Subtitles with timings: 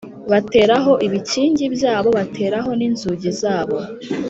[0.31, 0.75] batera
[1.07, 3.77] ibikingi byabo bateraho n inzugi zabo